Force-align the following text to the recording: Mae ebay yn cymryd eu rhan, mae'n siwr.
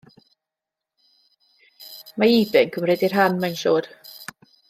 Mae 2.23 2.33
ebay 2.37 2.67
yn 2.69 2.73
cymryd 2.77 3.05
eu 3.09 3.13
rhan, 3.13 3.39
mae'n 3.45 3.61
siwr. 3.63 3.93